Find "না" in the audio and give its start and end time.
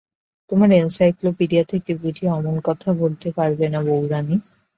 3.69-3.79